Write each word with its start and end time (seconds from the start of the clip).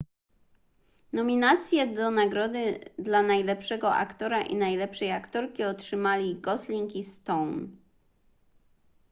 nominacje 1.13 1.87
do 1.87 2.11
nagrody 2.11 2.79
dla 2.99 3.21
najlepszego 3.21 3.95
aktora 3.95 4.41
i 4.41 4.55
najlepszej 4.55 5.11
aktorki 5.11 5.63
otrzymali 5.63 6.39
gosling 6.41 6.95
i 6.95 7.03
stone 7.03 7.67